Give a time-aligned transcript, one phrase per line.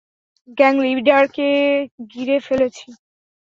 [0.57, 1.49] Gang লিডারকে
[2.11, 2.87] গিরে ফেলেছি!